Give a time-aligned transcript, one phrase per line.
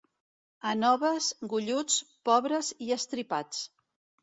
[0.69, 1.99] A Noves, golluts,
[2.31, 3.65] pobres i estripats.